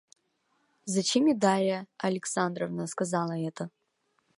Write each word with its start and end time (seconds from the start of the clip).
Зачем 0.85 1.25
мне 1.25 1.35
Дарья 1.35 1.85
Александровна 1.99 2.87
сказала 2.87 3.33
это? 3.37 3.69